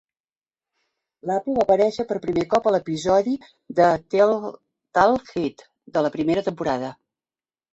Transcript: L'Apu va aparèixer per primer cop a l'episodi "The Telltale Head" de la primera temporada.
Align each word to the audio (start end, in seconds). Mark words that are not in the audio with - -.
L'Apu 1.31 1.53
va 1.57 1.65
aparèixer 1.65 2.05
per 2.11 2.17
primer 2.23 2.45
cop 2.55 2.69
a 2.69 2.73
l'episodi 2.77 3.35
"The 3.81 3.91
Telltale 4.15 5.21
Head" 5.43 5.63
de 5.99 6.05
la 6.09 6.13
primera 6.17 6.49
temporada. 6.49 6.91